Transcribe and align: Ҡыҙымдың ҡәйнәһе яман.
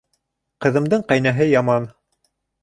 Ҡыҙымдың 0.65 1.03
ҡәйнәһе 1.11 1.47
яман. 1.51 1.87